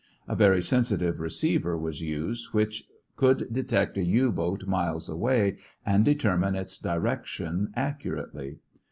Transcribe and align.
A 0.27 0.35
very 0.35 0.63
sensitive 0.63 1.19
receiver 1.19 1.77
was 1.77 2.01
used 2.01 2.55
which 2.55 2.85
could 3.17 3.53
detect 3.53 3.99
a 3.99 4.03
U 4.03 4.31
boat 4.31 4.65
miles 4.65 5.07
away 5.07 5.57
and 5.85 6.03
determine 6.03 6.55
its 6.55 6.75
direction 6.79 7.71
accurately. 7.75 8.57